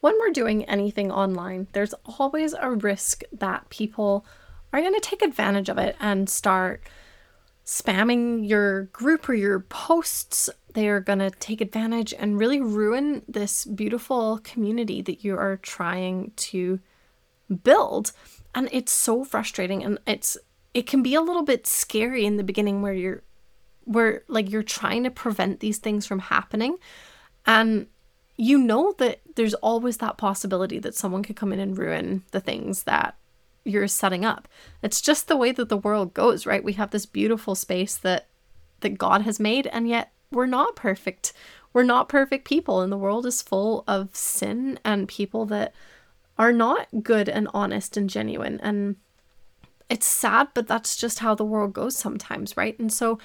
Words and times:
when 0.00 0.18
we're 0.18 0.30
doing 0.30 0.64
anything 0.64 1.10
online, 1.10 1.68
there's 1.72 1.94
always 2.04 2.54
a 2.54 2.70
risk 2.70 3.22
that 3.32 3.68
people 3.70 4.24
are 4.72 4.80
going 4.80 4.94
to 4.94 5.00
take 5.00 5.22
advantage 5.22 5.68
of 5.68 5.78
it 5.78 5.96
and 5.98 6.28
start 6.28 6.82
spamming 7.64 8.48
your 8.48 8.84
group 8.84 9.28
or 9.28 9.34
your 9.34 9.60
posts. 9.60 10.48
They 10.74 10.88
are 10.88 11.00
going 11.00 11.18
to 11.18 11.30
take 11.30 11.60
advantage 11.60 12.14
and 12.18 12.38
really 12.38 12.60
ruin 12.60 13.22
this 13.26 13.64
beautiful 13.64 14.38
community 14.44 15.02
that 15.02 15.24
you 15.24 15.36
are 15.36 15.56
trying 15.56 16.32
to 16.36 16.80
build. 17.62 18.12
And 18.54 18.68
it's 18.72 18.92
so 18.92 19.24
frustrating 19.24 19.82
and 19.84 19.98
it's 20.06 20.36
it 20.74 20.86
can 20.86 21.02
be 21.02 21.14
a 21.14 21.20
little 21.20 21.42
bit 21.42 21.66
scary 21.66 22.24
in 22.24 22.36
the 22.36 22.44
beginning 22.44 22.82
where 22.82 22.92
you're 22.92 23.22
where 23.84 24.22
like 24.28 24.50
you're 24.50 24.62
trying 24.62 25.02
to 25.04 25.10
prevent 25.10 25.60
these 25.60 25.78
things 25.78 26.06
from 26.06 26.18
happening 26.18 26.76
and 27.46 27.86
you 28.38 28.56
know 28.56 28.94
that 28.98 29.20
there's 29.34 29.54
always 29.54 29.98
that 29.98 30.16
possibility 30.16 30.78
that 30.78 30.94
someone 30.94 31.24
could 31.24 31.36
come 31.36 31.52
in 31.52 31.58
and 31.58 31.76
ruin 31.76 32.22
the 32.30 32.40
things 32.40 32.84
that 32.84 33.16
you're 33.64 33.88
setting 33.88 34.24
up. 34.24 34.48
It's 34.80 35.00
just 35.00 35.26
the 35.26 35.36
way 35.36 35.50
that 35.52 35.68
the 35.68 35.76
world 35.76 36.14
goes, 36.14 36.46
right? 36.46 36.62
We 36.62 36.74
have 36.74 36.90
this 36.90 37.04
beautiful 37.04 37.54
space 37.54 37.96
that 37.98 38.26
that 38.80 38.96
God 38.96 39.22
has 39.22 39.40
made 39.40 39.66
and 39.66 39.88
yet 39.88 40.12
we're 40.30 40.46
not 40.46 40.76
perfect. 40.76 41.32
We're 41.72 41.82
not 41.82 42.08
perfect 42.08 42.46
people 42.46 42.80
and 42.80 42.92
the 42.92 42.96
world 42.96 43.26
is 43.26 43.42
full 43.42 43.82
of 43.88 44.14
sin 44.14 44.78
and 44.84 45.08
people 45.08 45.44
that 45.46 45.74
are 46.38 46.52
not 46.52 46.86
good 47.02 47.28
and 47.28 47.48
honest 47.52 47.96
and 47.96 48.08
genuine 48.08 48.60
and 48.62 48.96
it's 49.90 50.06
sad, 50.06 50.48
but 50.54 50.68
that's 50.68 50.96
just 50.96 51.18
how 51.18 51.34
the 51.34 51.44
world 51.44 51.72
goes 51.72 51.96
sometimes, 51.96 52.56
right? 52.56 52.78
And 52.78 52.92
so 52.92 53.18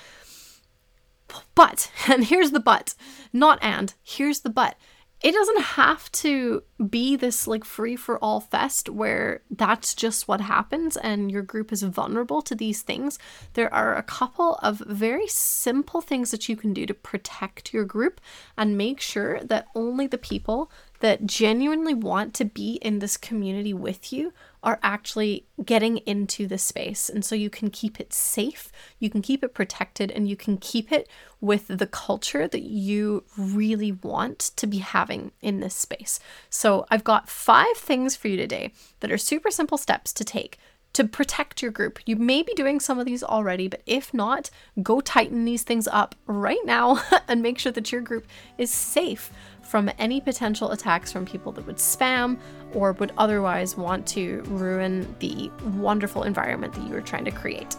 but, 1.55 1.91
and 2.08 2.25
here's 2.25 2.52
the 2.52 2.59
but, 2.59 2.95
not 3.31 3.59
and, 3.61 3.94
here's 4.03 4.41
the 4.41 4.50
but 4.50 4.75
it 5.23 5.32
doesn't 5.32 5.62
have 5.62 6.12
to 6.12 6.63
be 6.90 7.16
this 7.16 7.48
like 7.48 7.64
free 7.64 7.95
for 7.95 8.18
all 8.20 8.41
fest 8.41 8.90
where 8.90 9.41
that's 9.50 9.95
just 9.95 10.27
what 10.27 10.41
happens 10.41 10.97
and 10.97 11.31
your 11.31 11.42
group 11.42 11.72
is 11.72 11.81
vulnerable 11.81 12.42
to 12.42 12.53
these 12.53 12.81
things. 12.81 13.17
There 13.53 13.73
are 13.73 13.95
a 13.95 14.03
couple 14.03 14.56
of 14.56 14.80
very 14.80 15.28
simple 15.28 16.02
things 16.02 16.31
that 16.31 16.50
you 16.50 16.58
can 16.58 16.73
do 16.73 16.86
to 16.86 16.94
protect 16.94 17.73
your 17.73 17.86
group 17.86 18.20
and 18.58 18.78
make 18.78 19.00
sure 19.00 19.39
that 19.39 19.67
only 19.73 20.08
the 20.08 20.17
people 20.17 20.70
that 21.04 21.26
genuinely 21.26 21.94
want 21.94 22.34
to 22.34 22.46
be 22.46 22.76
in 22.76 23.00
this 23.00 23.18
community 23.18 23.73
with 23.73 24.14
you 24.14 24.32
are 24.64 24.80
actually 24.82 25.46
getting 25.66 25.98
into 25.98 26.48
the 26.48 26.58
space. 26.58 27.09
And 27.09 27.26
so 27.26 27.36
you 27.36 27.50
can 27.50 27.70
keep 27.70 28.00
it 28.00 28.14
safe, 28.14 28.72
you 29.00 29.09
can 29.09 29.22
keep 29.22 29.44
it 29.44 29.54
protected, 29.54 30.12
and 30.12 30.30
you 30.30 30.38
can 30.38 30.58
keep 30.58 30.94
it 30.94 31.09
with 31.42 31.68
the 31.68 31.88
culture 31.88 32.48
that 32.48 32.64
you 32.64 33.26
really 33.38 33.92
want 33.92 34.40
to 34.56 34.66
be 34.66 34.78
having 34.78 35.34
in 35.42 35.59
this 35.59 35.76
space. 35.76 36.22
So 36.50 36.86
I've 36.90 37.04
got 37.04 37.28
five 37.28 37.76
things 37.76 38.16
for 38.16 38.30
you 38.30 38.38
today 38.38 38.72
that 39.02 39.12
are 39.12 39.18
super 39.18 39.52
simple 39.52 39.78
steps 39.78 40.14
to 40.14 40.24
take 40.24 40.58
to 40.94 41.03
protect 41.03 41.61
your 41.61 41.72
group. 41.72 41.99
You 42.05 42.16
may 42.16 42.44
be 42.44 42.53
doing 42.53 42.80
some 42.80 42.99
of 42.99 43.05
these 43.05 43.23
already, 43.23 43.67
but 43.67 43.81
if 43.86 44.13
not, 44.13 44.49
go 44.81 45.02
tighten 45.02 45.44
these 45.44 45.63
things 45.63 45.88
up 45.88 46.16
right 46.27 46.63
now 46.66 47.02
and 47.27 47.41
make 47.41 47.59
sure 47.59 47.72
that 47.72 47.91
your 47.91 48.02
group 48.02 48.27
is 48.58 48.72
safe 48.72 49.31
from 49.61 49.89
any 49.97 50.22
potential 50.22 50.72
attacks 50.72 51.11
from 51.11 51.25
people 51.25 51.52
that 51.53 51.66
would 51.66 51.77
spam 51.77 52.38
or 52.73 52.91
would 52.94 53.11
otherwise 53.17 53.75
want 53.75 54.05
to 54.08 54.41
ruin 54.44 55.16
the 55.19 55.50
wonderful 55.77 56.23
environment 56.23 56.73
that 56.73 56.88
you 56.88 56.95
are 56.95 57.02
trying 57.02 57.25
to 57.25 57.31
create. 57.31 57.75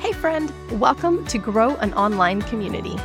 Hey, 0.00 0.12
friend, 0.12 0.52
welcome 0.80 1.26
to 1.26 1.38
Grow 1.38 1.76
an 1.76 1.92
Online 1.94 2.40
Community. 2.42 2.96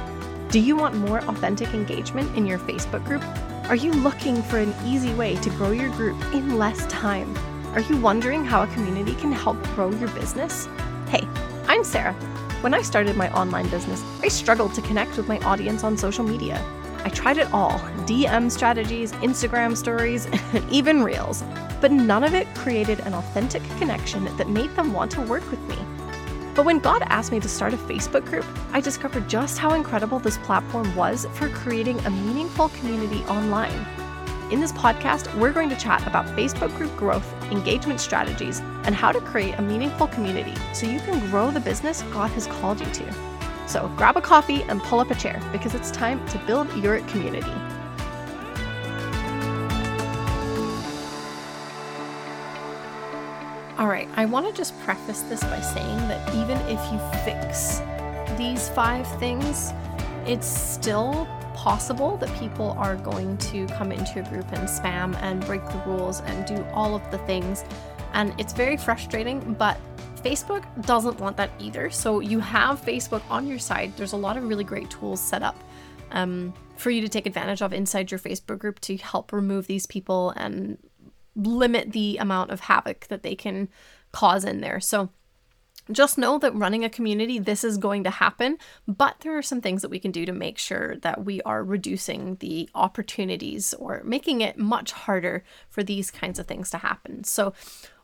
Do 0.49 0.59
you 0.59 0.77
want 0.77 0.95
more 0.95 1.19
authentic 1.25 1.73
engagement 1.73 2.35
in 2.37 2.45
your 2.45 2.57
Facebook 2.59 3.03
group? 3.03 3.23
Are 3.69 3.75
you 3.75 3.91
looking 3.91 4.41
for 4.43 4.59
an 4.59 4.73
easy 4.85 5.13
way 5.13 5.35
to 5.35 5.49
grow 5.51 5.71
your 5.71 5.89
group 5.91 6.17
in 6.33 6.57
less 6.57 6.85
time? 6.87 7.35
Are 7.73 7.81
you 7.81 7.97
wondering 7.97 8.45
how 8.45 8.63
a 8.63 8.67
community 8.67 9.13
can 9.15 9.31
help 9.31 9.61
grow 9.75 9.91
your 9.91 10.09
business? 10.09 10.67
Hey, 11.09 11.27
I'm 11.67 11.83
Sarah 11.83 12.15
when 12.61 12.73
I 12.73 12.81
started 12.81 13.15
my 13.15 13.31
online 13.33 13.69
business, 13.69 14.03
I 14.23 14.29
struggled 14.29 14.73
to 14.73 14.81
connect 14.81 15.15
with 15.15 15.27
my 15.27 15.37
audience 15.39 15.83
on 15.83 15.95
social 15.95 16.23
media. 16.23 16.63
I 17.03 17.09
tried 17.09 17.37
it 17.37 17.53
all 17.53 17.79
DM 18.07 18.51
strategies, 18.51 19.11
Instagram 19.13 19.77
stories, 19.77 20.25
and 20.53 20.67
even 20.71 21.03
Reels, 21.03 21.43
but 21.79 21.91
none 21.91 22.23
of 22.23 22.33
it 22.33 22.47
created 22.55 22.99
an 23.01 23.13
authentic 23.13 23.63
connection 23.77 24.25
that 24.37 24.49
made 24.49 24.75
them 24.75 24.91
want 24.91 25.11
to 25.11 25.21
work 25.21 25.49
with 25.51 25.59
me. 25.69 25.77
But 26.57 26.65
when 26.65 26.79
God 26.79 27.03
asked 27.05 27.31
me 27.31 27.39
to 27.39 27.47
start 27.47 27.75
a 27.75 27.77
Facebook 27.77 28.25
group, 28.25 28.43
I 28.73 28.81
discovered 28.81 29.29
just 29.29 29.59
how 29.59 29.75
incredible 29.75 30.17
this 30.17 30.39
platform 30.39 30.95
was 30.95 31.27
for 31.35 31.49
creating 31.49 31.99
a 31.99 32.09
meaningful 32.09 32.69
community 32.69 33.23
online. 33.25 33.85
In 34.51 34.59
this 34.59 34.71
podcast, 34.71 35.31
we're 35.37 35.51
going 35.53 35.69
to 35.69 35.75
chat 35.75 36.07
about 36.07 36.25
Facebook 36.35 36.75
group 36.75 36.97
growth, 36.97 37.31
engagement 37.51 37.99
strategies, 37.99 38.59
and 38.85 38.95
how 38.95 39.11
to 39.11 39.21
create 39.21 39.53
a 39.59 39.61
meaningful 39.61 40.07
community 40.07 40.55
so 40.73 40.87
you 40.87 40.99
can 41.01 41.19
grow 41.29 41.51
the 41.51 41.59
business 41.59 42.01
God 42.11 42.31
has 42.31 42.47
called 42.47 42.79
you 42.79 42.87
to. 42.91 43.13
So 43.67 43.87
grab 43.95 44.17
a 44.17 44.21
coffee 44.21 44.63
and 44.63 44.81
pull 44.81 44.99
up 44.99 45.11
a 45.11 45.15
chair 45.15 45.39
because 45.51 45.75
it's 45.75 45.91
time 45.91 46.27
to 46.29 46.39
build 46.47 46.73
your 46.77 47.01
community. 47.01 47.53
All 53.77 53.87
right, 53.87 54.09
I 54.15 54.25
want 54.25 54.47
to 54.47 54.53
just 54.53 54.79
preface 54.79 55.21
this 55.21 55.41
by 55.41 55.61
saying 55.61 55.97
that 56.07 56.33
even 56.33 56.57
if 56.67 56.83
you 56.91 56.99
fix 57.23 57.79
these 58.35 58.69
five 58.69 59.07
things, 59.19 59.71
it's 60.25 60.47
still 60.47 61.27
possible 61.53 62.17
that 62.17 62.39
people 62.39 62.71
are 62.79 62.95
going 62.95 63.37
to 63.37 63.67
come 63.67 63.91
into 63.91 64.15
your 64.15 64.23
group 64.25 64.51
and 64.51 64.67
spam 64.67 65.15
and 65.21 65.45
break 65.45 65.63
the 65.67 65.83
rules 65.85 66.21
and 66.21 66.47
do 66.47 66.65
all 66.73 66.95
of 66.95 67.11
the 67.11 67.19
things. 67.19 67.63
And 68.13 68.33
it's 68.39 68.51
very 68.51 68.77
frustrating, 68.77 69.53
but 69.53 69.77
Facebook 70.23 70.63
doesn't 70.87 71.19
want 71.19 71.37
that 71.37 71.51
either. 71.59 71.91
So 71.91 72.19
you 72.19 72.39
have 72.39 72.81
Facebook 72.81 73.21
on 73.29 73.45
your 73.45 73.59
side. 73.59 73.95
There's 73.95 74.13
a 74.13 74.17
lot 74.17 74.37
of 74.37 74.43
really 74.45 74.63
great 74.63 74.89
tools 74.89 75.21
set 75.21 75.43
up 75.43 75.55
um, 76.13 76.51
for 76.77 76.89
you 76.89 77.01
to 77.01 77.09
take 77.09 77.27
advantage 77.27 77.61
of 77.61 77.73
inside 77.73 78.09
your 78.09 78.19
Facebook 78.19 78.57
group 78.57 78.79
to 78.79 78.97
help 78.97 79.31
remove 79.31 79.67
these 79.67 79.85
people 79.85 80.31
and 80.31 80.79
limit 81.37 81.91
the 81.91 82.17
amount 82.17 82.51
of 82.51 82.61
havoc 82.61 83.07
that 83.07 83.23
they 83.23 83.35
can 83.35 83.69
cause 84.11 84.43
in 84.43 84.61
there. 84.61 84.79
So 84.79 85.09
just 85.91 86.17
know 86.17 86.37
that 86.39 86.53
running 86.53 86.83
a 86.83 86.89
community, 86.89 87.39
this 87.39 87.63
is 87.63 87.77
going 87.77 88.03
to 88.03 88.09
happen, 88.09 88.57
but 88.87 89.15
there 89.21 89.37
are 89.37 89.43
some 89.43 89.61
things 89.61 89.81
that 89.81 89.91
we 89.91 89.99
can 89.99 90.11
do 90.11 90.25
to 90.25 90.33
make 90.33 90.57
sure 90.57 90.97
that 90.97 91.23
we 91.23 91.41
are 91.43 91.63
reducing 91.63 92.35
the 92.35 92.69
opportunities 92.75 93.73
or 93.75 94.01
making 94.03 94.41
it 94.41 94.57
much 94.57 94.91
harder 94.91 95.43
for 95.69 95.83
these 95.83 96.11
kinds 96.11 96.39
of 96.39 96.47
things 96.47 96.69
to 96.71 96.77
happen. 96.77 97.23
So, 97.23 97.53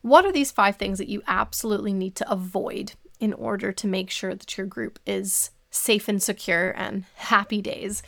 what 0.02 0.26
are 0.26 0.32
these 0.32 0.52
five 0.52 0.76
things 0.78 0.98
that 0.98 1.10
you 1.10 1.22
absolutely 1.28 1.94
need 1.94 2.16
to 2.16 2.32
avoid 2.32 2.94
in 3.20 3.34
order 3.34 3.72
to 3.72 3.88
make 3.88 4.10
sure 4.10 4.36
that 4.36 4.58
your 4.58 4.68
group 4.68 5.00
is 5.06 5.52
safe 5.70 6.08
and 6.08 6.22
secure 6.22 6.72
and 6.72 7.06
happy 7.16 7.62
days? 7.62 8.04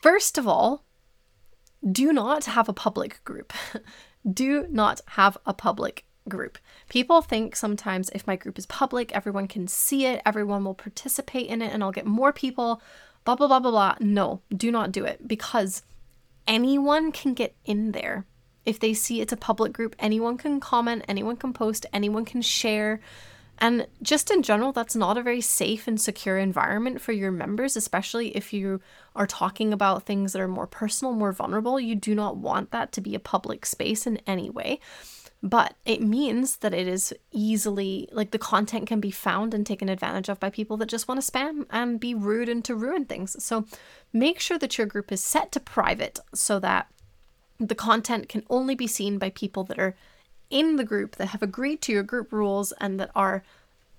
First 0.00 0.38
of 0.38 0.46
all, 0.46 0.84
do 1.90 2.12
not 2.12 2.44
have 2.46 2.68
a 2.68 2.72
public 2.72 3.22
group. 3.24 3.52
do 4.32 4.66
not 4.70 5.00
have 5.06 5.36
a 5.46 5.54
public 5.54 6.04
group. 6.28 6.58
People 6.88 7.22
think 7.22 7.56
sometimes 7.56 8.10
if 8.10 8.26
my 8.26 8.36
group 8.36 8.58
is 8.58 8.66
public, 8.66 9.14
everyone 9.14 9.48
can 9.48 9.66
see 9.66 10.06
it, 10.06 10.22
everyone 10.24 10.64
will 10.64 10.74
participate 10.74 11.46
in 11.46 11.62
it, 11.62 11.72
and 11.72 11.82
I'll 11.82 11.92
get 11.92 12.06
more 12.06 12.32
people, 12.32 12.82
blah, 13.24 13.34
blah, 13.34 13.46
blah, 13.46 13.60
blah, 13.60 13.70
blah. 13.70 13.94
No, 14.00 14.40
do 14.54 14.70
not 14.70 14.92
do 14.92 15.04
it 15.04 15.26
because 15.26 15.82
anyone 16.46 17.12
can 17.12 17.34
get 17.34 17.54
in 17.64 17.92
there. 17.92 18.26
If 18.64 18.78
they 18.80 18.92
see 18.92 19.20
it's 19.20 19.32
a 19.32 19.36
public 19.36 19.72
group, 19.72 19.96
anyone 19.98 20.36
can 20.36 20.60
comment, 20.60 21.04
anyone 21.08 21.36
can 21.36 21.52
post, 21.52 21.86
anyone 21.92 22.24
can 22.24 22.42
share. 22.42 23.00
And 23.60 23.86
just 24.02 24.30
in 24.30 24.42
general, 24.42 24.72
that's 24.72 24.94
not 24.94 25.18
a 25.18 25.22
very 25.22 25.40
safe 25.40 25.88
and 25.88 26.00
secure 26.00 26.38
environment 26.38 27.00
for 27.00 27.12
your 27.12 27.32
members, 27.32 27.76
especially 27.76 28.36
if 28.36 28.52
you 28.52 28.80
are 29.16 29.26
talking 29.26 29.72
about 29.72 30.04
things 30.04 30.32
that 30.32 30.40
are 30.40 30.48
more 30.48 30.66
personal, 30.66 31.12
more 31.12 31.32
vulnerable. 31.32 31.80
You 31.80 31.96
do 31.96 32.14
not 32.14 32.36
want 32.36 32.70
that 32.70 32.92
to 32.92 33.00
be 33.00 33.14
a 33.14 33.20
public 33.20 33.66
space 33.66 34.06
in 34.06 34.20
any 34.26 34.48
way 34.48 34.80
but 35.42 35.74
it 35.84 36.02
means 36.02 36.56
that 36.58 36.74
it 36.74 36.88
is 36.88 37.14
easily 37.30 38.08
like 38.10 38.32
the 38.32 38.38
content 38.38 38.88
can 38.88 39.00
be 39.00 39.10
found 39.10 39.54
and 39.54 39.64
taken 39.64 39.88
advantage 39.88 40.28
of 40.28 40.40
by 40.40 40.50
people 40.50 40.76
that 40.76 40.88
just 40.88 41.06
want 41.06 41.22
to 41.22 41.32
spam 41.32 41.64
and 41.70 42.00
be 42.00 42.14
rude 42.14 42.48
and 42.48 42.64
to 42.64 42.74
ruin 42.74 43.04
things. 43.04 43.42
So 43.42 43.64
make 44.12 44.40
sure 44.40 44.58
that 44.58 44.76
your 44.78 44.86
group 44.86 45.12
is 45.12 45.22
set 45.22 45.52
to 45.52 45.60
private 45.60 46.18
so 46.34 46.58
that 46.60 46.88
the 47.60 47.76
content 47.76 48.28
can 48.28 48.44
only 48.50 48.74
be 48.74 48.86
seen 48.86 49.18
by 49.18 49.30
people 49.30 49.64
that 49.64 49.78
are 49.78 49.96
in 50.50 50.76
the 50.76 50.84
group 50.84 51.16
that 51.16 51.28
have 51.28 51.42
agreed 51.42 51.82
to 51.82 51.92
your 51.92 52.02
group 52.02 52.32
rules 52.32 52.72
and 52.72 52.98
that 53.00 53.10
are 53.14 53.42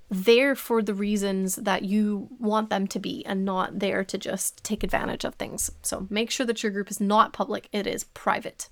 there 0.10 0.56
for 0.56 0.82
the 0.82 0.94
reasons 0.94 1.56
that 1.56 1.84
you 1.84 2.28
want 2.40 2.70
them 2.70 2.88
to 2.88 3.00
be 3.00 3.24
and 3.26 3.46
not 3.46 3.80
there 3.80 4.04
to 4.04 4.18
just 4.18 4.64
take 4.64 4.84
advantage 4.84 5.24
of 5.24 5.36
things. 5.36 5.72
So 5.84 6.08
make 6.10 6.32
sure 6.32 6.46
that 6.48 6.64
your 6.64 6.72
group 6.72 6.90
is 6.90 7.00
not 7.00 7.34
public, 7.34 7.70
it 7.72 7.86
is 7.86 8.06
private. 8.06 8.70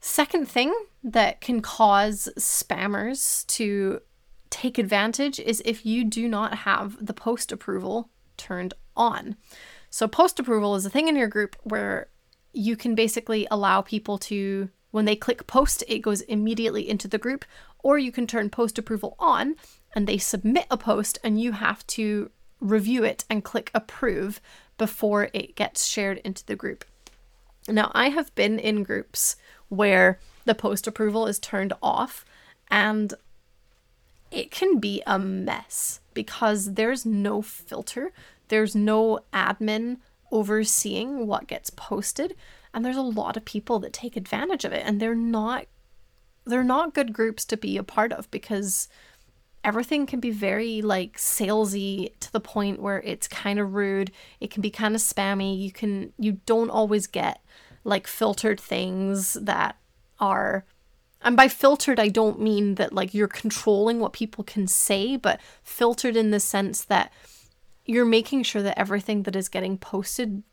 Second 0.00 0.48
thing 0.48 0.72
that 1.02 1.40
can 1.40 1.60
cause 1.60 2.28
spammers 2.38 3.44
to 3.48 4.00
take 4.50 4.78
advantage 4.78 5.40
is 5.40 5.62
if 5.64 5.84
you 5.84 6.04
do 6.04 6.28
not 6.28 6.58
have 6.58 7.04
the 7.04 7.12
post 7.12 7.50
approval 7.50 8.10
turned 8.36 8.74
on. 8.96 9.36
So, 9.90 10.06
post 10.06 10.38
approval 10.38 10.74
is 10.74 10.86
a 10.86 10.90
thing 10.90 11.08
in 11.08 11.16
your 11.16 11.28
group 11.28 11.56
where 11.62 12.08
you 12.52 12.76
can 12.76 12.94
basically 12.94 13.46
allow 13.50 13.82
people 13.82 14.18
to, 14.18 14.68
when 14.90 15.04
they 15.04 15.16
click 15.16 15.46
post, 15.46 15.84
it 15.86 16.00
goes 16.00 16.22
immediately 16.22 16.88
into 16.88 17.08
the 17.08 17.18
group, 17.18 17.44
or 17.82 17.98
you 17.98 18.10
can 18.10 18.26
turn 18.26 18.50
post 18.50 18.78
approval 18.78 19.14
on 19.18 19.56
and 19.94 20.06
they 20.06 20.18
submit 20.18 20.66
a 20.70 20.76
post 20.76 21.18
and 21.22 21.40
you 21.40 21.52
have 21.52 21.86
to 21.88 22.30
review 22.60 23.04
it 23.04 23.24
and 23.30 23.44
click 23.44 23.70
approve 23.74 24.40
before 24.76 25.28
it 25.32 25.56
gets 25.56 25.86
shared 25.86 26.18
into 26.18 26.44
the 26.46 26.56
group. 26.56 26.84
Now, 27.68 27.90
I 27.94 28.08
have 28.08 28.34
been 28.34 28.58
in 28.58 28.82
groups 28.82 29.36
where 29.68 30.18
the 30.44 30.54
post 30.54 30.86
approval 30.86 31.26
is 31.26 31.38
turned 31.38 31.72
off 31.82 32.24
and 32.70 33.14
it 34.30 34.50
can 34.50 34.78
be 34.78 35.02
a 35.06 35.18
mess 35.18 36.00
because 36.14 36.74
there's 36.74 37.04
no 37.04 37.42
filter, 37.42 38.12
there's 38.48 38.74
no 38.74 39.20
admin 39.32 39.98
overseeing 40.30 41.26
what 41.26 41.46
gets 41.46 41.70
posted, 41.70 42.34
and 42.78 42.84
there's 42.84 42.96
a 42.96 43.02
lot 43.02 43.36
of 43.36 43.44
people 43.44 43.80
that 43.80 43.92
take 43.92 44.16
advantage 44.16 44.64
of 44.64 44.72
it 44.72 44.84
and 44.86 45.00
they're 45.00 45.12
not 45.12 45.66
they're 46.46 46.62
not 46.62 46.94
good 46.94 47.12
groups 47.12 47.44
to 47.44 47.56
be 47.56 47.76
a 47.76 47.82
part 47.82 48.12
of 48.12 48.30
because 48.30 48.88
everything 49.64 50.06
can 50.06 50.20
be 50.20 50.30
very 50.30 50.80
like 50.80 51.16
salesy 51.16 52.12
to 52.20 52.30
the 52.30 52.38
point 52.38 52.80
where 52.80 53.02
it's 53.02 53.26
kind 53.26 53.58
of 53.58 53.74
rude. 53.74 54.12
It 54.38 54.52
can 54.52 54.62
be 54.62 54.70
kind 54.70 54.94
of 54.94 55.00
spammy. 55.00 55.60
You 55.60 55.72
can 55.72 56.12
you 56.20 56.38
don't 56.46 56.70
always 56.70 57.08
get 57.08 57.42
like 57.82 58.06
filtered 58.06 58.60
things 58.60 59.32
that 59.32 59.74
are 60.20 60.64
and 61.20 61.36
by 61.36 61.48
filtered 61.48 61.98
I 61.98 62.10
don't 62.10 62.40
mean 62.40 62.76
that 62.76 62.92
like 62.92 63.12
you're 63.12 63.26
controlling 63.26 63.98
what 63.98 64.12
people 64.12 64.44
can 64.44 64.68
say, 64.68 65.16
but 65.16 65.40
filtered 65.64 66.16
in 66.16 66.30
the 66.30 66.38
sense 66.38 66.84
that 66.84 67.12
you're 67.86 68.04
making 68.04 68.44
sure 68.44 68.62
that 68.62 68.78
everything 68.78 69.24
that 69.24 69.34
is 69.34 69.48
getting 69.48 69.78
posted 69.78 70.44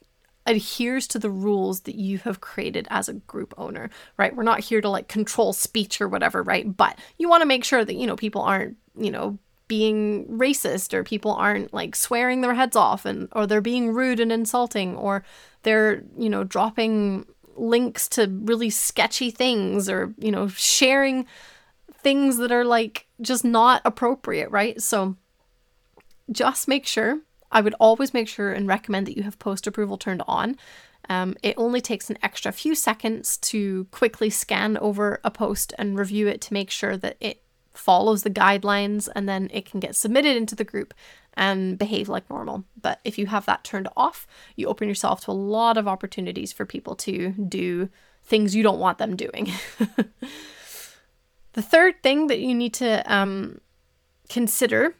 adheres 0.45 1.07
to 1.07 1.19
the 1.19 1.29
rules 1.29 1.81
that 1.81 1.95
you 1.95 2.19
have 2.19 2.41
created 2.41 2.87
as 2.89 3.09
a 3.09 3.13
group 3.13 3.53
owner, 3.57 3.89
right? 4.17 4.35
We're 4.35 4.43
not 4.43 4.59
here 4.59 4.81
to 4.81 4.89
like 4.89 5.07
control 5.07 5.53
speech 5.53 5.99
or 5.99 6.07
whatever, 6.07 6.43
right? 6.43 6.75
But 6.75 6.99
you 7.17 7.29
want 7.29 7.41
to 7.41 7.47
make 7.47 7.63
sure 7.63 7.83
that, 7.83 7.95
you 7.95 8.05
know, 8.05 8.15
people 8.15 8.41
aren't, 8.41 8.77
you 8.97 9.11
know, 9.11 9.39
being 9.67 10.25
racist 10.27 10.93
or 10.93 11.03
people 11.03 11.31
aren't 11.31 11.73
like 11.73 11.95
swearing 11.95 12.41
their 12.41 12.53
heads 12.53 12.75
off 12.75 13.05
and 13.05 13.27
or 13.31 13.47
they're 13.47 13.61
being 13.61 13.91
rude 13.91 14.19
and 14.19 14.31
insulting 14.31 14.95
or 14.95 15.23
they're, 15.63 16.03
you 16.17 16.29
know, 16.29 16.43
dropping 16.43 17.25
links 17.55 18.07
to 18.09 18.27
really 18.43 18.69
sketchy 18.69 19.31
things 19.31 19.89
or, 19.89 20.13
you 20.19 20.31
know, 20.31 20.47
sharing 20.47 21.25
things 21.93 22.37
that 22.37 22.51
are 22.51 22.65
like 22.65 23.07
just 23.21 23.43
not 23.43 23.81
appropriate, 23.83 24.51
right? 24.51 24.79
So 24.81 25.15
just 26.31 26.67
make 26.67 26.85
sure 26.85 27.19
I 27.55 27.61
would 27.61 27.73
always 27.79 28.13
make 28.13 28.27
sure 28.27 28.51
and 28.51 28.67
recommend 28.67 29.07
that 29.07 29.15
you 29.15 29.23
have 29.23 29.39
post 29.39 29.65
approval 29.65 29.97
turned 29.97 30.21
on. 30.27 30.57
Um, 31.07 31.37
it 31.41 31.55
only 31.57 31.79
takes 31.79 32.09
an 32.09 32.17
extra 32.21 32.51
few 32.51 32.75
seconds 32.75 33.37
to 33.37 33.85
quickly 33.91 34.29
scan 34.29 34.77
over 34.77 35.21
a 35.23 35.31
post 35.31 35.73
and 35.77 35.97
review 35.97 36.27
it 36.27 36.41
to 36.41 36.53
make 36.53 36.69
sure 36.69 36.97
that 36.97 37.15
it 37.21 37.41
follows 37.73 38.23
the 38.23 38.29
guidelines 38.29 39.07
and 39.15 39.29
then 39.29 39.49
it 39.53 39.65
can 39.65 39.79
get 39.79 39.95
submitted 39.95 40.35
into 40.35 40.53
the 40.53 40.65
group 40.65 40.93
and 41.35 41.77
behave 41.77 42.09
like 42.09 42.29
normal. 42.29 42.65
But 42.81 42.99
if 43.05 43.17
you 43.17 43.27
have 43.27 43.45
that 43.45 43.63
turned 43.63 43.87
off, 43.95 44.27
you 44.57 44.67
open 44.67 44.89
yourself 44.89 45.21
to 45.21 45.31
a 45.31 45.33
lot 45.33 45.77
of 45.77 45.87
opportunities 45.87 46.51
for 46.51 46.65
people 46.65 46.95
to 46.97 47.29
do 47.29 47.87
things 48.25 48.53
you 48.53 48.63
don't 48.63 48.79
want 48.79 48.97
them 48.97 49.15
doing. 49.15 49.49
the 51.53 51.61
third 51.61 52.03
thing 52.03 52.27
that 52.27 52.39
you 52.39 52.53
need 52.53 52.73
to 52.75 53.01
um, 53.13 53.61
consider 54.27 54.95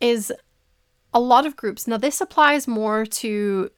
is 0.00 0.30
a 1.12 1.20
lot 1.20 1.46
of 1.46 1.56
groups. 1.56 1.86
Now, 1.86 1.96
this 1.96 2.20
applies 2.20 2.68
more 2.68 3.06
to 3.06 3.70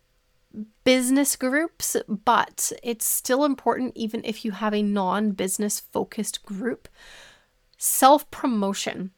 business 0.85 1.37
groups, 1.37 1.97
but 2.09 2.73
it's 2.83 3.07
still 3.07 3.45
important 3.45 3.93
even 3.95 4.23
if 4.25 4.45
you 4.45 4.53
have 4.53 4.75
a 4.75 4.83
non 4.83 5.33
business 5.33 5.81
focused 5.81 6.45
group. 6.45 6.89
Self 7.79 8.31
promotion. 8.31 9.13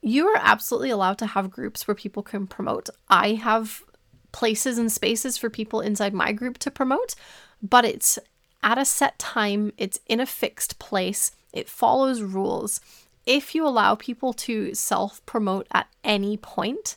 You 0.00 0.28
are 0.28 0.40
absolutely 0.40 0.90
allowed 0.90 1.18
to 1.18 1.26
have 1.26 1.50
groups 1.50 1.88
where 1.88 1.94
people 1.94 2.22
can 2.22 2.46
promote. 2.46 2.88
I 3.08 3.32
have 3.32 3.82
places 4.30 4.78
and 4.78 4.92
spaces 4.92 5.36
for 5.36 5.50
people 5.50 5.80
inside 5.80 6.14
my 6.14 6.32
group 6.32 6.58
to 6.58 6.70
promote, 6.70 7.14
but 7.62 7.84
it's 7.84 8.18
at 8.62 8.78
a 8.78 8.84
set 8.84 9.18
time, 9.18 9.72
it's 9.76 9.98
in 10.06 10.20
a 10.20 10.26
fixed 10.26 10.78
place, 10.78 11.32
it 11.52 11.68
follows 11.68 12.22
rules 12.22 12.80
if 13.28 13.54
you 13.54 13.66
allow 13.66 13.94
people 13.94 14.32
to 14.32 14.74
self 14.74 15.24
promote 15.26 15.68
at 15.70 15.86
any 16.02 16.38
point, 16.38 16.96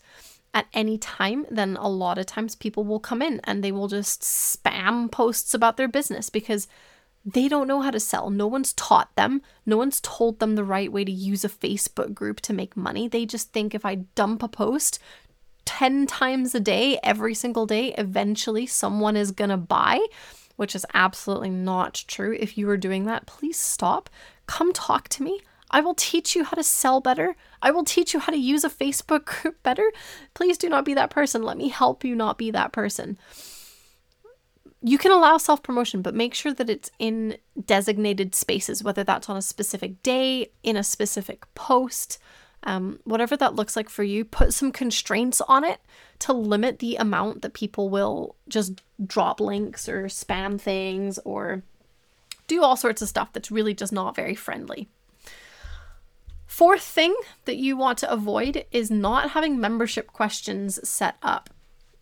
at 0.54 0.68
any 0.74 0.98
time, 0.98 1.46
then 1.52 1.76
a 1.76 1.90
lot 1.90 2.18
of 2.18 2.26
times 2.26 2.56
people 2.56 2.86
will 2.86 3.02
come 3.02 3.22
in 3.22 3.42
and 3.44 3.62
they 3.62 3.72
will 3.72 3.90
just 3.90 4.22
spam 4.22 5.12
posts 5.12 5.54
about 5.54 5.76
their 5.76 5.90
business 5.90 6.30
because 6.30 6.68
they 7.26 7.50
don't 7.50 7.68
know 7.68 7.82
how 7.82 7.92
to 7.92 8.00
sell. 8.00 8.30
No 8.30 8.48
one's 8.48 8.74
taught 8.74 9.14
them. 9.16 9.42
No 9.66 9.78
one's 9.78 10.00
told 10.02 10.40
them 10.40 10.56
the 10.56 10.64
right 10.64 10.92
way 10.92 11.04
to 11.04 11.12
use 11.12 11.44
a 11.44 11.50
Facebook 11.50 12.14
group 12.14 12.40
to 12.42 12.54
make 12.54 12.76
money. 12.78 13.10
They 13.10 13.26
just 13.26 13.52
think 13.52 13.76
if 13.76 13.86
I 13.86 13.96
dump 14.16 14.42
a 14.42 14.48
post 14.48 15.00
10 15.66 16.08
times 16.08 16.56
a 16.56 16.60
day, 16.62 16.98
every 17.04 17.34
single 17.34 17.66
day, 17.66 17.94
eventually 17.98 18.66
someone 18.66 19.18
is 19.18 19.32
going 19.32 19.52
to 19.52 19.58
buy, 19.58 20.00
which 20.56 20.76
is 20.76 20.86
absolutely 20.94 21.50
not 21.50 22.06
true. 22.08 22.36
If 22.40 22.58
you 22.58 22.70
are 22.70 22.78
doing 22.78 23.04
that, 23.06 23.28
please 23.28 23.60
stop. 23.60 24.10
Come 24.48 24.72
talk 24.74 25.10
to 25.10 25.24
me. 25.24 25.42
I 25.72 25.80
will 25.82 25.96
teach 25.96 26.36
you 26.36 26.44
how 26.44 26.56
to 26.56 26.64
sell 26.64 27.00
better. 27.00 27.36
I 27.62 27.72
will 27.72 27.86
teach 27.86 28.14
you 28.14 28.20
how 28.20 28.32
to 28.32 28.38
use 28.38 28.64
a 28.64 28.70
Facebook 28.70 29.26
group 29.26 29.56
better. 29.64 29.92
Please 30.34 30.58
do 30.58 30.70
not 30.70 30.86
be 30.86 30.94
that 30.94 31.10
person. 31.10 31.44
Let 31.44 31.58
me 31.58 31.70
help 31.70 32.04
you 32.04 32.16
not 32.16 32.38
be 32.38 32.52
that 32.52 32.74
person. 32.74 33.18
You 34.84 34.98
can 34.98 35.12
allow 35.12 35.38
self 35.38 35.64
promotion, 35.64 36.02
but 36.02 36.16
make 36.16 36.34
sure 36.34 36.54
that 36.54 36.70
it's 36.70 36.92
in 37.00 37.38
designated 37.66 38.36
spaces, 38.36 38.84
whether 38.84 39.04
that's 39.04 39.30
on 39.30 39.38
a 39.38 39.42
specific 39.42 40.04
day, 40.04 40.52
in 40.64 40.76
a 40.76 40.84
specific 40.84 41.52
post, 41.54 42.18
um, 42.64 43.00
whatever 43.06 43.38
that 43.38 43.56
looks 43.56 43.76
like 43.76 43.90
for 43.90 44.04
you. 44.04 44.26
Put 44.26 44.54
some 44.54 44.72
constraints 44.72 45.40
on 45.42 45.64
it 45.64 45.80
to 46.20 46.34
limit 46.34 46.80
the 46.80 46.96
amount 46.98 47.44
that 47.44 47.54
people 47.54 47.90
will 47.90 48.36
just 48.50 48.82
drop 49.06 49.40
links 49.40 49.88
or 49.88 50.06
spam 50.06 50.60
things 50.60 51.20
or 51.20 51.64
do 52.48 52.64
all 52.64 52.76
sorts 52.76 53.02
of 53.02 53.08
stuff 53.08 53.32
that's 53.32 53.52
really 53.52 53.74
just 53.74 53.94
not 53.94 54.16
very 54.16 54.36
friendly. 54.36 54.90
Fourth 56.52 56.84
thing 56.84 57.16
that 57.46 57.56
you 57.56 57.78
want 57.78 57.98
to 58.00 58.12
avoid 58.12 58.66
is 58.74 58.92
not 58.92 59.30
having 59.30 59.58
membership 59.58 60.12
questions 60.12 60.86
set 60.88 61.16
up. 61.24 61.50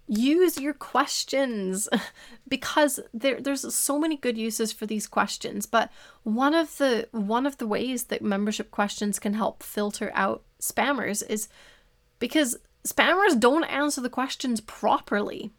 Use 0.08 0.60
your 0.60 0.74
questions 0.74 1.88
because 2.48 3.00
there, 3.14 3.40
there's 3.40 3.72
so 3.76 4.00
many 4.00 4.18
good 4.18 4.40
uses 4.40 4.74
for 4.74 4.88
these 4.88 5.06
questions. 5.06 5.68
But 5.68 5.92
one 6.24 6.56
of 6.56 6.80
the 6.80 7.08
one 7.12 7.46
of 7.46 7.60
the 7.60 7.68
ways 7.68 8.06
that 8.06 8.24
membership 8.24 8.72
questions 8.72 9.20
can 9.20 9.36
help 9.36 9.62
filter 9.62 10.12
out 10.16 10.42
spammers 10.60 11.22
is 11.30 11.48
because 12.18 12.58
spammers 12.84 13.40
don't 13.40 13.66
answer 13.66 14.02
the 14.02 14.10
questions 14.10 14.62
properly. 14.62 15.52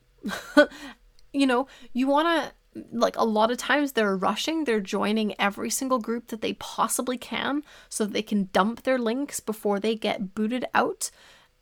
you 1.32 1.46
know, 1.46 1.68
you 1.92 2.08
want 2.08 2.26
to 2.26 2.52
like 2.92 3.16
a 3.16 3.24
lot 3.24 3.50
of 3.50 3.58
times 3.58 3.92
they're 3.92 4.16
rushing 4.16 4.64
they're 4.64 4.80
joining 4.80 5.38
every 5.40 5.70
single 5.70 5.98
group 5.98 6.28
that 6.28 6.40
they 6.40 6.52
possibly 6.54 7.18
can 7.18 7.62
so 7.88 8.04
that 8.04 8.12
they 8.12 8.22
can 8.22 8.48
dump 8.52 8.82
their 8.82 8.98
links 8.98 9.40
before 9.40 9.80
they 9.80 9.94
get 9.94 10.34
booted 10.34 10.64
out 10.72 11.10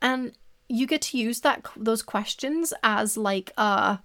and 0.01 0.33
you 0.67 0.85
get 0.85 1.01
to 1.01 1.17
use 1.17 1.41
that 1.41 1.65
those 1.75 2.03
questions 2.03 2.73
as 2.83 3.17
like 3.17 3.51
a 3.57 3.99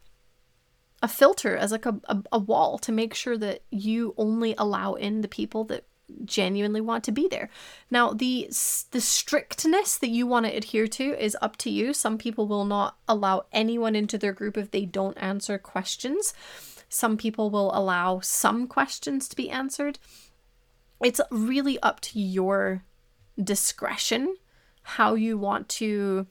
a 1.03 1.09
filter 1.09 1.55
as 1.55 1.71
like 1.71 1.85
a, 1.85 2.01
a, 2.05 2.23
a 2.33 2.39
wall 2.39 2.79
to 2.79 2.91
make 2.91 3.13
sure 3.13 3.37
that 3.37 3.63
you 3.71 4.15
only 4.17 4.55
allow 4.57 4.95
in 4.95 5.21
the 5.21 5.29
people 5.29 5.65
that 5.65 5.85
genuinely 6.25 6.81
want 6.81 7.05
to 7.05 7.13
be 7.13 7.29
there. 7.29 7.49
Now, 7.91 8.13
the 8.13 8.47
the 8.91 9.01
strictness 9.01 9.99
that 9.99 10.09
you 10.09 10.27
want 10.27 10.47
to 10.47 10.57
adhere 10.57 10.87
to 10.89 11.23
is 11.23 11.37
up 11.41 11.57
to 11.59 11.71
you. 11.71 11.93
Some 11.93 12.19
people 12.19 12.47
will 12.47 12.65
not 12.65 12.97
allow 13.09 13.45
anyone 13.53 13.97
into 13.97 14.19
their 14.19 14.33
group 14.33 14.57
if 14.57 14.71
they 14.71 14.85
don't 14.85 15.17
answer 15.19 15.59
questions. 15.59 16.35
Some 16.95 17.17
people 17.17 17.51
will 17.51 17.77
allow 17.77 18.21
some 18.21 18.69
questions 18.69 19.27
to 19.29 19.35
be 19.35 19.51
answered. 19.51 19.99
It's 21.03 21.21
really 21.29 21.77
up 21.81 21.99
to 22.03 22.21
your 22.21 22.85
discretion 23.43 24.37
how 24.83 25.15
you 25.15 25.37
want 25.37 25.69
to 25.71 26.29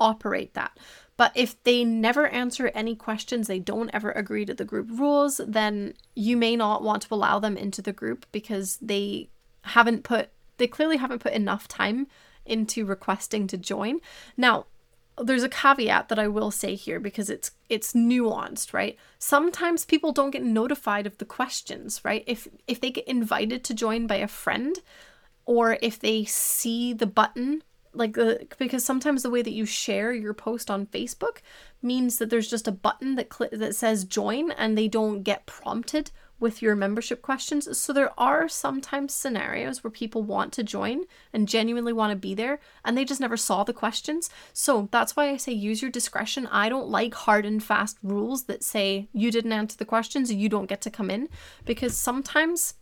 operate 0.00 0.54
that. 0.54 0.78
But 1.18 1.32
if 1.34 1.62
they 1.64 1.84
never 1.84 2.28
answer 2.28 2.68
any 2.68 2.96
questions, 2.96 3.46
they 3.46 3.58
don't 3.58 3.90
ever 3.92 4.10
agree 4.12 4.46
to 4.46 4.54
the 4.54 4.64
group 4.64 4.88
rules, 4.90 5.38
then 5.46 5.92
you 6.14 6.34
may 6.34 6.56
not 6.56 6.82
want 6.82 7.02
to 7.02 7.14
allow 7.14 7.38
them 7.38 7.58
into 7.58 7.82
the 7.82 7.92
group 7.92 8.24
because 8.32 8.78
they 8.80 9.28
haven't 9.64 10.02
put, 10.02 10.30
they 10.56 10.66
clearly 10.66 10.96
haven't 10.96 11.18
put 11.18 11.34
enough 11.34 11.68
time 11.68 12.06
into 12.46 12.86
requesting 12.86 13.46
to 13.48 13.58
join. 13.58 14.00
Now, 14.34 14.64
there's 15.18 15.42
a 15.42 15.48
caveat 15.48 16.08
that 16.08 16.18
I 16.18 16.28
will 16.28 16.50
say 16.50 16.74
here 16.74 17.00
because 17.00 17.30
it's 17.30 17.50
it's 17.68 17.92
nuanced, 17.92 18.72
right? 18.72 18.96
Sometimes 19.18 19.84
people 19.84 20.12
don't 20.12 20.30
get 20.30 20.42
notified 20.42 21.06
of 21.06 21.18
the 21.18 21.24
questions, 21.24 22.00
right? 22.04 22.24
If 22.26 22.48
if 22.66 22.80
they 22.80 22.90
get 22.90 23.06
invited 23.06 23.64
to 23.64 23.74
join 23.74 24.06
by 24.06 24.16
a 24.16 24.28
friend 24.28 24.78
or 25.44 25.78
if 25.82 25.98
they 25.98 26.24
see 26.24 26.92
the 26.92 27.06
button 27.06 27.62
like 27.92 28.14
the 28.14 28.46
because 28.58 28.84
sometimes 28.84 29.22
the 29.22 29.30
way 29.30 29.42
that 29.42 29.52
you 29.52 29.66
share 29.66 30.12
your 30.12 30.34
post 30.34 30.70
on 30.70 30.86
Facebook, 30.86 31.38
means 31.82 32.18
that 32.18 32.30
there's 32.30 32.48
just 32.48 32.68
a 32.68 32.72
button 32.72 33.16
that 33.16 33.32
cl- 33.32 33.50
that 33.52 33.74
says 33.74 34.04
join 34.04 34.52
and 34.52 34.76
they 34.76 34.88
don't 34.88 35.22
get 35.22 35.46
prompted 35.46 36.10
with 36.40 36.62
your 36.62 36.74
membership 36.74 37.22
questions. 37.22 37.78
So 37.78 37.92
there 37.92 38.12
are 38.18 38.48
sometimes 38.48 39.14
scenarios 39.14 39.84
where 39.84 39.90
people 39.90 40.22
want 40.22 40.52
to 40.54 40.62
join 40.62 41.04
and 41.32 41.48
genuinely 41.48 41.92
want 41.92 42.10
to 42.10 42.16
be 42.16 42.34
there 42.34 42.58
and 42.84 42.96
they 42.96 43.04
just 43.04 43.20
never 43.20 43.36
saw 43.36 43.62
the 43.62 43.72
questions. 43.72 44.30
So 44.52 44.88
that's 44.90 45.14
why 45.14 45.30
I 45.30 45.36
say 45.36 45.52
use 45.52 45.82
your 45.82 45.90
discretion. 45.90 46.46
I 46.46 46.68
don't 46.68 46.88
like 46.88 47.14
hard 47.14 47.44
and 47.44 47.62
fast 47.62 47.98
rules 48.02 48.44
that 48.44 48.64
say 48.64 49.08
you 49.12 49.30
didn't 49.30 49.52
answer 49.52 49.76
the 49.76 49.84
questions, 49.84 50.32
you 50.32 50.48
don't 50.48 50.68
get 50.68 50.80
to 50.82 50.90
come 50.90 51.10
in 51.10 51.28
because 51.64 51.96
sometimes 51.96 52.74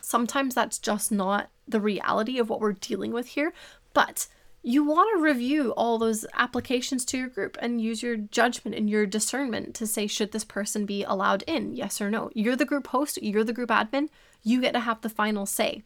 sometimes 0.00 0.54
that's 0.54 0.78
just 0.78 1.10
not 1.10 1.50
the 1.66 1.80
reality 1.80 2.38
of 2.38 2.50
what 2.50 2.60
we're 2.60 2.72
dealing 2.72 3.12
with 3.12 3.28
here. 3.28 3.54
But 3.94 4.26
you 4.66 4.82
want 4.82 5.14
to 5.14 5.22
review 5.22 5.72
all 5.72 5.98
those 5.98 6.24
applications 6.32 7.04
to 7.04 7.18
your 7.18 7.28
group 7.28 7.58
and 7.60 7.82
use 7.82 8.02
your 8.02 8.16
judgment 8.16 8.74
and 8.74 8.88
your 8.88 9.04
discernment 9.04 9.74
to 9.74 9.86
say, 9.86 10.06
should 10.06 10.32
this 10.32 10.42
person 10.42 10.86
be 10.86 11.04
allowed 11.04 11.44
in? 11.46 11.74
Yes 11.74 12.00
or 12.00 12.10
no. 12.10 12.30
You're 12.34 12.56
the 12.56 12.64
group 12.64 12.86
host, 12.86 13.22
you're 13.22 13.44
the 13.44 13.52
group 13.52 13.68
admin, 13.68 14.08
you 14.42 14.62
get 14.62 14.72
to 14.72 14.80
have 14.80 15.02
the 15.02 15.10
final 15.10 15.44
say, 15.44 15.82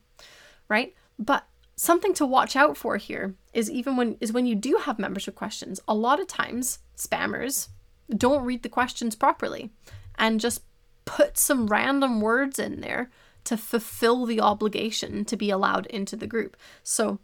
right? 0.68 0.94
But 1.18 1.44
something 1.74 2.14
to 2.14 2.24
watch 2.24 2.54
out 2.54 2.76
for 2.76 2.98
here 2.98 3.34
is 3.52 3.68
even 3.68 3.96
when 3.96 4.16
is 4.20 4.32
when 4.32 4.46
you 4.46 4.54
do 4.54 4.76
have 4.82 4.98
membership 4.98 5.36
questions 5.36 5.78
a 5.86 5.94
lot 5.94 6.18
of 6.18 6.26
times 6.26 6.80
spammers 6.96 7.68
don't 8.16 8.44
read 8.44 8.64
the 8.64 8.68
questions 8.68 9.14
properly 9.14 9.70
and 10.16 10.40
just 10.40 10.62
put 11.04 11.38
some 11.38 11.68
random 11.68 12.20
words 12.20 12.58
in 12.58 12.80
there 12.80 13.08
to 13.44 13.56
fulfill 13.56 14.26
the 14.26 14.40
obligation 14.40 15.24
to 15.24 15.36
be 15.36 15.50
allowed 15.50 15.86
into 15.86 16.16
the 16.16 16.26
group 16.26 16.56
so 16.82 17.20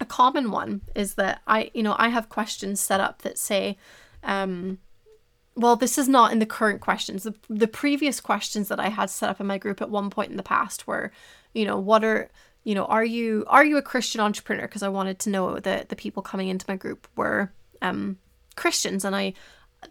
a 0.00 0.04
common 0.04 0.50
one 0.50 0.82
is 0.94 1.14
that 1.14 1.40
I, 1.46 1.70
you 1.74 1.82
know, 1.82 1.94
I 1.98 2.08
have 2.08 2.28
questions 2.28 2.80
set 2.80 3.00
up 3.00 3.22
that 3.22 3.38
say, 3.38 3.78
um, 4.22 4.78
well, 5.56 5.76
this 5.76 5.98
is 5.98 6.08
not 6.08 6.32
in 6.32 6.40
the 6.40 6.46
current 6.46 6.80
questions. 6.80 7.22
The, 7.22 7.34
the 7.48 7.68
previous 7.68 8.20
questions 8.20 8.68
that 8.68 8.80
I 8.80 8.88
had 8.88 9.08
set 9.08 9.30
up 9.30 9.40
in 9.40 9.46
my 9.46 9.58
group 9.58 9.80
at 9.80 9.90
one 9.90 10.10
point 10.10 10.30
in 10.30 10.36
the 10.36 10.42
past 10.42 10.86
were, 10.86 11.12
you 11.52 11.64
know, 11.64 11.78
what 11.78 12.02
are, 12.02 12.28
you 12.64 12.74
know, 12.74 12.86
are 12.86 13.04
you 13.04 13.44
are 13.48 13.64
you 13.64 13.76
a 13.76 13.82
Christian 13.82 14.20
entrepreneur? 14.20 14.66
Because 14.66 14.82
I 14.82 14.88
wanted 14.88 15.18
to 15.20 15.30
know 15.30 15.58
that 15.60 15.90
the 15.90 15.96
people 15.96 16.22
coming 16.22 16.48
into 16.48 16.66
my 16.66 16.76
group 16.76 17.06
were 17.14 17.52
um, 17.82 18.18
Christians, 18.56 19.04
and 19.04 19.14
I 19.14 19.34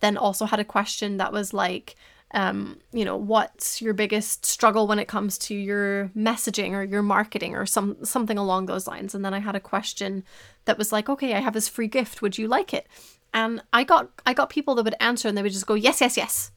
then 0.01 0.17
also 0.17 0.45
had 0.45 0.59
a 0.59 0.65
question 0.65 1.17
that 1.17 1.31
was 1.31 1.53
like, 1.53 1.95
um, 2.33 2.79
you 2.91 3.05
know, 3.05 3.15
what's 3.15 3.81
your 3.81 3.93
biggest 3.93 4.45
struggle 4.45 4.87
when 4.87 4.97
it 4.97 5.07
comes 5.07 5.37
to 5.37 5.55
your 5.55 6.09
messaging 6.17 6.71
or 6.71 6.83
your 6.83 7.03
marketing 7.03 7.55
or 7.55 7.65
some 7.65 8.03
something 8.03 8.39
along 8.39 8.65
those 8.65 8.87
lines. 8.87 9.13
And 9.13 9.23
then 9.23 9.35
I 9.35 9.39
had 9.39 9.55
a 9.55 9.59
question 9.59 10.23
that 10.65 10.77
was 10.77 10.91
like, 10.91 11.09
okay, 11.09 11.35
I 11.35 11.41
have 11.41 11.53
this 11.53 11.69
free 11.69 11.87
gift. 11.87 12.21
Would 12.21 12.37
you 12.39 12.47
like 12.47 12.73
it? 12.73 12.87
And 13.33 13.61
I 13.71 13.83
got 13.83 14.09
I 14.25 14.33
got 14.33 14.49
people 14.49 14.73
that 14.75 14.83
would 14.83 14.95
answer 14.99 15.27
and 15.27 15.37
they 15.37 15.43
would 15.43 15.51
just 15.51 15.67
go, 15.67 15.75
yes, 15.75 16.01
yes, 16.01 16.17
yes. 16.17 16.51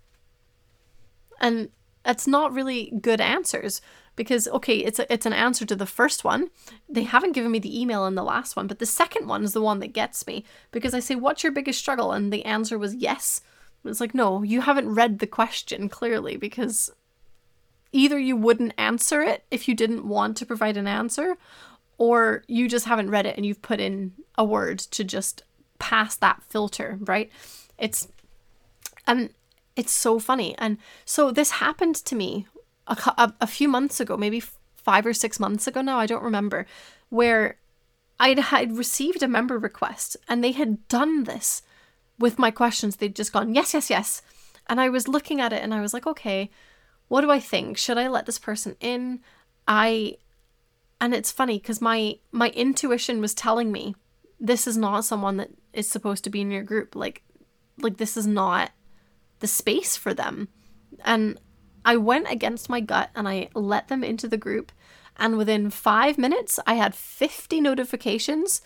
And 1.41 1.69
that's 2.05 2.27
not 2.27 2.55
really 2.55 2.93
good 3.03 3.21
answers 3.21 3.83
because 4.15 4.49
okay, 4.49 4.79
it's 4.79 4.99
a, 4.99 5.13
it's 5.13 5.27
an 5.27 5.35
answer 5.35 5.67
to 5.67 5.77
the 5.77 5.85
first 5.85 6.25
one. 6.25 6.49
They 6.89 7.03
haven't 7.03 7.33
given 7.33 7.51
me 7.51 7.59
the 7.59 7.79
email 7.79 8.07
in 8.07 8.15
the 8.15 8.25
last 8.25 8.57
one, 8.57 8.67
but 8.67 8.79
the 8.79 8.87
second 8.87 9.29
one 9.29 9.45
is 9.45 9.53
the 9.53 9.61
one 9.61 9.81
that 9.81 9.93
gets 9.93 10.27
me 10.27 10.43
because 10.71 10.95
I 10.95 11.01
say, 11.01 11.17
"What's 11.17 11.43
your 11.43 11.53
biggest 11.53 11.79
struggle?" 11.81 12.13
and 12.13 12.33
the 12.33 12.47
answer 12.47 12.79
was 12.79 12.95
yes. 12.95 13.43
It's 13.89 14.01
like, 14.01 14.15
no, 14.15 14.43
you 14.43 14.61
haven't 14.63 14.95
read 14.95 15.19
the 15.19 15.27
question 15.27 15.89
clearly 15.89 16.37
because 16.37 16.91
either 17.93 18.19
you 18.19 18.37
wouldn't 18.37 18.75
answer 18.77 19.23
it 19.23 19.45
if 19.51 19.69
you 19.69 19.75
didn't 19.75 20.07
want 20.07 20.37
to 20.37 20.47
provide 20.47 20.77
an 20.77 20.87
answer, 20.87 21.37
or 21.99 22.45
you 22.47 22.69
just 22.69 22.87
haven't 22.87 23.11
read 23.11 23.27
it 23.27 23.37
and 23.37 23.47
you've 23.47 23.63
put 23.63 23.81
in 23.81 24.13
a 24.37 24.45
word 24.45 24.79
to 24.79 25.03
just 25.03 25.43
pass 25.79 26.17
that 26.17 26.43
filter, 26.43 26.99
right? 27.01 27.31
It's 27.79 28.09
and 29.07 29.31
it's 29.77 29.93
so 29.93 30.19
funny. 30.19 30.55
And 30.59 30.79
so 31.05 31.31
this 31.31 31.53
happened 31.53 31.97
to 31.97 32.15
me 32.15 32.47
a, 32.87 32.97
a, 33.19 33.35
a 33.43 33.47
few 33.47 33.69
months 33.69 34.01
ago, 34.01 34.17
maybe 34.17 34.41
five 34.41 35.07
or 35.07 35.13
six 35.13 35.41
months 35.41 35.67
ago 35.67 35.81
now, 35.81 35.99
I 35.99 36.07
don't 36.07 36.23
remember, 36.23 36.67
where 37.09 37.57
I'd 38.19 38.39
had 38.39 38.77
received 38.77 39.23
a 39.23 39.29
member 39.29 39.59
request 39.59 40.17
and 40.29 40.43
they 40.43 40.53
had 40.53 40.87
done 40.89 41.25
this 41.25 41.63
with 42.19 42.39
my 42.39 42.51
questions, 42.51 42.97
they'd 42.97 43.17
just 43.17 43.33
gone, 43.33 43.55
yes, 43.55 43.75
yes, 43.75 43.91
yes. 43.91 44.23
And 44.69 44.81
I 44.81 44.89
was 44.89 45.09
looking 45.09 45.41
at 45.41 45.53
it 45.53 45.63
and 45.63 45.73
I 45.73 45.81
was 45.81 45.95
like, 45.95 46.07
okay, 46.07 46.51
what 47.09 47.21
do 47.21 47.31
I 47.31 47.39
think? 47.39 47.79
Should 47.79 47.99
I 47.99 48.09
let 48.09 48.27
this 48.27 48.39
person 48.39 48.77
in? 48.81 49.21
I 49.69 50.17
and 51.01 51.15
it's 51.15 51.33
funny 51.33 51.59
because 51.59 51.81
my 51.81 52.19
my 52.33 52.51
intuition 52.51 53.21
was 53.21 53.35
telling 53.35 53.71
me 53.71 53.95
this 54.41 54.67
is 54.67 54.77
not 54.77 55.05
someone 55.05 55.37
that 55.37 55.51
is 55.73 55.89
supposed 55.89 56.25
to 56.25 56.31
be 56.31 56.41
in 56.41 56.51
your 56.51 56.63
group. 56.63 56.95
Like 56.95 57.23
like 57.79 57.99
this 57.99 58.17
is 58.17 58.27
not 58.27 58.71
the 59.41 59.47
space 59.47 59.97
for 59.97 60.15
them. 60.15 60.49
And 61.05 61.39
I 61.85 61.97
went 61.97 62.31
against 62.31 62.69
my 62.69 62.81
gut 62.81 63.11
and 63.15 63.29
I 63.29 63.49
let 63.55 63.89
them 63.89 64.03
into 64.03 64.27
the 64.27 64.37
group. 64.37 64.73
And 65.19 65.39
within 65.39 65.71
five 65.71 66.19
minutes, 66.19 66.59
I 66.67 66.75
had 66.75 66.95
50 66.95 67.61
notifications 67.61 68.61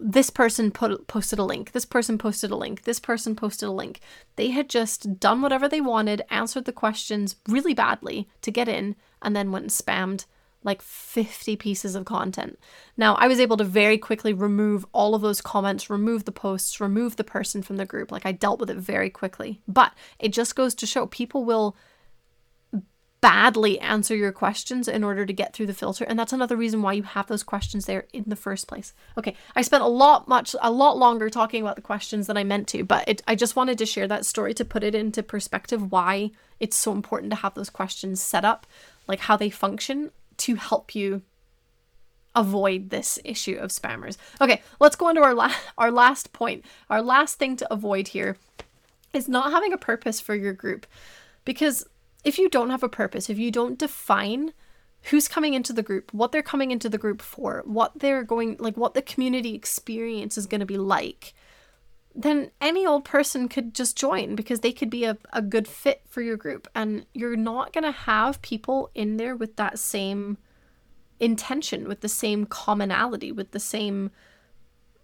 this 0.00 0.30
person 0.30 0.70
put, 0.70 1.06
posted 1.06 1.38
a 1.38 1.44
link, 1.44 1.72
this 1.72 1.84
person 1.84 2.18
posted 2.18 2.50
a 2.50 2.56
link, 2.56 2.82
this 2.84 3.00
person 3.00 3.34
posted 3.34 3.68
a 3.68 3.72
link. 3.72 4.00
They 4.36 4.50
had 4.50 4.68
just 4.68 5.18
done 5.18 5.42
whatever 5.42 5.68
they 5.68 5.80
wanted, 5.80 6.22
answered 6.30 6.64
the 6.64 6.72
questions 6.72 7.36
really 7.48 7.74
badly 7.74 8.28
to 8.42 8.50
get 8.50 8.68
in, 8.68 8.96
and 9.22 9.34
then 9.34 9.50
went 9.50 9.64
and 9.64 9.70
spammed 9.70 10.26
like 10.64 10.82
50 10.82 11.56
pieces 11.56 11.94
of 11.94 12.04
content. 12.04 12.58
Now, 12.96 13.14
I 13.14 13.28
was 13.28 13.40
able 13.40 13.56
to 13.58 13.64
very 13.64 13.96
quickly 13.96 14.32
remove 14.32 14.84
all 14.92 15.14
of 15.14 15.22
those 15.22 15.40
comments, 15.40 15.88
remove 15.88 16.24
the 16.24 16.32
posts, 16.32 16.80
remove 16.80 17.16
the 17.16 17.24
person 17.24 17.62
from 17.62 17.76
the 17.76 17.86
group. 17.86 18.10
Like 18.10 18.26
I 18.26 18.32
dealt 18.32 18.60
with 18.60 18.70
it 18.70 18.76
very 18.76 19.08
quickly. 19.08 19.60
But 19.68 19.92
it 20.18 20.32
just 20.32 20.56
goes 20.56 20.74
to 20.76 20.86
show 20.86 21.06
people 21.06 21.44
will 21.44 21.76
badly 23.20 23.78
answer 23.80 24.14
your 24.14 24.30
questions 24.30 24.86
in 24.86 25.02
order 25.02 25.26
to 25.26 25.32
get 25.32 25.52
through 25.52 25.66
the 25.66 25.74
filter 25.74 26.04
and 26.04 26.18
that's 26.18 26.32
another 26.32 26.56
reason 26.56 26.82
why 26.82 26.92
you 26.92 27.02
have 27.02 27.26
those 27.26 27.42
questions 27.42 27.86
there 27.86 28.06
in 28.12 28.24
the 28.26 28.36
first 28.36 28.68
place. 28.68 28.92
Okay 29.16 29.34
i 29.56 29.62
spent 29.62 29.82
a 29.82 29.88
lot 29.88 30.28
much 30.28 30.54
a 30.60 30.70
lot 30.70 30.96
longer 30.96 31.28
talking 31.28 31.62
about 31.62 31.76
the 31.76 31.82
questions 31.82 32.26
than 32.26 32.36
i 32.36 32.44
meant 32.44 32.68
to 32.68 32.84
but 32.84 33.08
it, 33.08 33.22
i 33.26 33.34
just 33.34 33.56
wanted 33.56 33.78
to 33.78 33.86
share 33.86 34.06
that 34.06 34.24
story 34.24 34.54
to 34.54 34.64
put 34.64 34.84
it 34.84 34.94
into 34.94 35.22
perspective 35.22 35.90
why 35.90 36.30
it's 36.60 36.76
so 36.76 36.92
important 36.92 37.30
to 37.30 37.36
have 37.36 37.54
those 37.54 37.70
questions 37.70 38.22
set 38.22 38.44
up 38.44 38.66
like 39.06 39.20
how 39.20 39.36
they 39.36 39.50
function 39.50 40.10
to 40.36 40.54
help 40.54 40.94
you 40.94 41.22
avoid 42.34 42.90
this 42.90 43.18
issue 43.24 43.56
of 43.56 43.70
spammers. 43.70 44.16
Okay 44.40 44.62
let's 44.80 44.96
go 44.96 45.06
on 45.06 45.16
to 45.16 45.22
our, 45.22 45.34
la- 45.34 45.54
our 45.76 45.90
last 45.90 46.32
point. 46.32 46.64
Our 46.88 47.02
last 47.02 47.38
thing 47.38 47.56
to 47.56 47.72
avoid 47.72 48.08
here 48.08 48.36
is 49.12 49.28
not 49.28 49.50
having 49.50 49.72
a 49.72 49.78
purpose 49.78 50.20
for 50.20 50.34
your 50.34 50.52
group 50.52 50.86
because 51.44 51.84
if 52.24 52.38
you 52.38 52.48
don't 52.48 52.70
have 52.70 52.82
a 52.82 52.88
purpose, 52.88 53.30
if 53.30 53.38
you 53.38 53.50
don't 53.50 53.78
define 53.78 54.52
who's 55.04 55.28
coming 55.28 55.54
into 55.54 55.72
the 55.72 55.82
group, 55.82 56.12
what 56.12 56.32
they're 56.32 56.42
coming 56.42 56.70
into 56.70 56.88
the 56.88 56.98
group 56.98 57.22
for, 57.22 57.62
what 57.64 57.98
they're 57.98 58.24
going 58.24 58.56
like 58.58 58.76
what 58.76 58.94
the 58.94 59.02
community 59.02 59.54
experience 59.54 60.36
is 60.36 60.46
going 60.46 60.60
to 60.60 60.66
be 60.66 60.78
like, 60.78 61.34
then 62.14 62.50
any 62.60 62.84
old 62.84 63.04
person 63.04 63.48
could 63.48 63.74
just 63.74 63.96
join 63.96 64.34
because 64.34 64.60
they 64.60 64.72
could 64.72 64.90
be 64.90 65.04
a, 65.04 65.16
a 65.32 65.40
good 65.40 65.68
fit 65.68 66.02
for 66.08 66.20
your 66.20 66.36
group. 66.36 66.66
And 66.74 67.06
you're 67.14 67.36
not 67.36 67.72
going 67.72 67.84
to 67.84 67.92
have 67.92 68.42
people 68.42 68.90
in 68.94 69.18
there 69.18 69.36
with 69.36 69.56
that 69.56 69.78
same 69.78 70.36
intention, 71.20 71.86
with 71.86 72.00
the 72.00 72.08
same 72.08 72.44
commonality, 72.44 73.30
with 73.30 73.52
the 73.52 73.60
same 73.60 74.10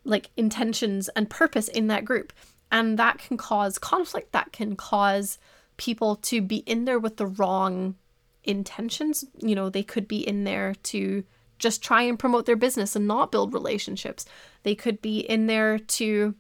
like 0.05 0.31
intentions 0.37 1.09
and 1.11 1.31
purpose 1.31 1.69
in 1.69 1.87
that 1.87 2.05
group. 2.05 2.33
And 2.73 2.99
that 2.99 3.19
can 3.19 3.37
cause 3.37 3.79
conflict, 3.79 4.33
that 4.33 4.53
can 4.53 4.75
cause 4.75 5.39
people 5.77 6.17
to 6.17 6.41
be 6.41 6.59
in 6.59 6.85
there 6.85 6.99
with 6.99 7.17
the 7.17 7.27
wrong 7.27 7.97
intentions. 8.45 9.25
You 9.39 9.55
know, 9.55 9.69
they 9.69 9.83
could 9.83 10.07
be 10.07 10.27
in 10.27 10.45
there 10.45 10.75
to 10.85 11.25
just 11.59 11.83
try 11.83 12.03
and 12.03 12.19
promote 12.19 12.47
their 12.47 12.57
business 12.57 12.95
and 12.97 13.07
not 13.07 13.33
build 13.33 13.55
relationships. 13.55 14.27
They 14.63 14.75
could 14.75 15.01
be 15.01 15.21
in 15.21 15.47
there 15.47 15.79
to 15.79 16.35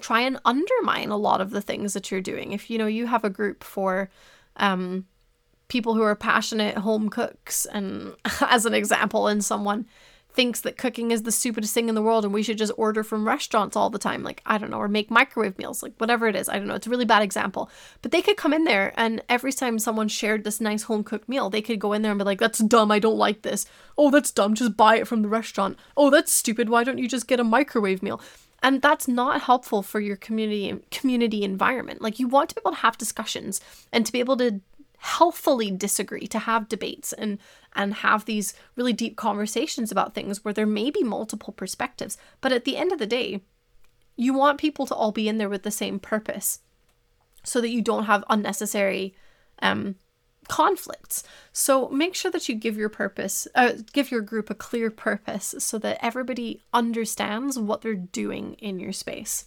try 0.00 0.20
and 0.20 0.38
undermine 0.44 1.10
a 1.10 1.16
lot 1.16 1.40
of 1.40 1.50
the 1.50 1.62
things 1.62 1.94
that 1.94 2.10
you're 2.10 2.20
doing. 2.20 2.52
If 2.52 2.68
you 2.70 2.78
know 2.78 2.86
you 2.86 3.06
have 3.06 3.24
a 3.24 3.30
group 3.30 3.64
for 3.64 4.10
um 4.56 5.06
people 5.68 5.94
who 5.94 6.02
are 6.02 6.14
passionate 6.14 6.78
home 6.78 7.08
cooks 7.08 7.66
and 7.66 8.14
as 8.40 8.66
an 8.66 8.74
example 8.74 9.26
and 9.26 9.44
someone 9.44 9.86
thinks 10.36 10.60
that 10.60 10.76
cooking 10.76 11.10
is 11.10 11.22
the 11.22 11.32
stupidest 11.32 11.74
thing 11.74 11.88
in 11.88 11.94
the 11.94 12.02
world 12.02 12.24
and 12.24 12.32
we 12.32 12.42
should 12.42 12.58
just 12.58 12.72
order 12.76 13.02
from 13.02 13.26
restaurants 13.26 13.74
all 13.74 13.90
the 13.90 13.98
time. 13.98 14.22
Like, 14.22 14.42
I 14.46 14.58
don't 14.58 14.70
know, 14.70 14.78
or 14.78 14.86
make 14.86 15.10
microwave 15.10 15.58
meals, 15.58 15.82
like 15.82 15.94
whatever 15.96 16.28
it 16.28 16.36
is. 16.36 16.48
I 16.48 16.58
don't 16.58 16.68
know. 16.68 16.74
It's 16.74 16.86
a 16.86 16.90
really 16.90 17.04
bad 17.06 17.22
example. 17.22 17.70
But 18.02 18.12
they 18.12 18.22
could 18.22 18.36
come 18.36 18.52
in 18.52 18.64
there 18.64 18.92
and 18.96 19.22
every 19.28 19.52
time 19.52 19.78
someone 19.78 20.08
shared 20.08 20.44
this 20.44 20.60
nice 20.60 20.84
home 20.84 21.02
cooked 21.02 21.28
meal, 21.28 21.50
they 21.50 21.62
could 21.62 21.80
go 21.80 21.92
in 21.92 22.02
there 22.02 22.12
and 22.12 22.18
be 22.18 22.24
like, 22.24 22.38
that's 22.38 22.58
dumb. 22.58 22.92
I 22.92 22.98
don't 22.98 23.16
like 23.16 23.42
this. 23.42 23.66
Oh, 23.98 24.10
that's 24.10 24.30
dumb. 24.30 24.54
Just 24.54 24.76
buy 24.76 24.98
it 24.98 25.08
from 25.08 25.22
the 25.22 25.28
restaurant. 25.28 25.78
Oh, 25.96 26.10
that's 26.10 26.30
stupid. 26.30 26.68
Why 26.68 26.84
don't 26.84 26.98
you 26.98 27.08
just 27.08 27.26
get 27.26 27.40
a 27.40 27.44
microwave 27.44 28.02
meal? 28.02 28.20
and 28.62 28.80
that's 28.80 29.06
not 29.06 29.42
helpful 29.42 29.82
for 29.82 30.00
your 30.00 30.16
community 30.16 30.80
community 30.90 31.42
environment 31.42 32.00
like 32.00 32.18
you 32.18 32.26
want 32.26 32.48
to 32.48 32.54
be 32.54 32.60
able 32.62 32.70
to 32.70 32.78
have 32.78 32.96
discussions 32.96 33.60
and 33.92 34.06
to 34.06 34.12
be 34.12 34.18
able 34.18 34.36
to 34.36 34.60
healthfully 34.98 35.70
disagree 35.70 36.26
to 36.26 36.38
have 36.40 36.68
debates 36.68 37.12
and 37.12 37.38
and 37.74 37.94
have 37.94 38.24
these 38.24 38.54
really 38.76 38.92
deep 38.92 39.16
conversations 39.16 39.92
about 39.92 40.14
things 40.14 40.44
where 40.44 40.54
there 40.54 40.66
may 40.66 40.90
be 40.90 41.02
multiple 41.02 41.52
perspectives 41.52 42.16
but 42.40 42.52
at 42.52 42.64
the 42.64 42.76
end 42.76 42.92
of 42.92 42.98
the 42.98 43.06
day 43.06 43.40
you 44.16 44.32
want 44.32 44.58
people 44.58 44.86
to 44.86 44.94
all 44.94 45.12
be 45.12 45.28
in 45.28 45.38
there 45.38 45.48
with 45.48 45.62
the 45.62 45.70
same 45.70 45.98
purpose 45.98 46.60
so 47.44 47.60
that 47.60 47.68
you 47.68 47.82
don't 47.82 48.04
have 48.04 48.24
unnecessary 48.28 49.14
um, 49.60 49.94
conflicts. 50.48 51.22
So 51.52 51.88
make 51.88 52.14
sure 52.14 52.30
that 52.30 52.48
you 52.48 52.54
give 52.54 52.76
your 52.76 52.88
purpose, 52.88 53.46
uh, 53.54 53.74
give 53.92 54.10
your 54.10 54.20
group 54.20 54.50
a 54.50 54.54
clear 54.54 54.90
purpose 54.90 55.54
so 55.58 55.78
that 55.78 56.04
everybody 56.04 56.62
understands 56.72 57.58
what 57.58 57.82
they're 57.82 57.94
doing 57.94 58.54
in 58.54 58.80
your 58.80 58.92
space. 58.92 59.46